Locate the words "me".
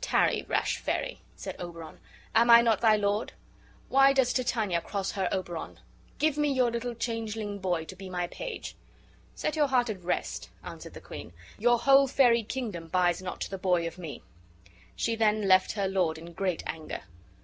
6.36-6.50, 13.96-14.24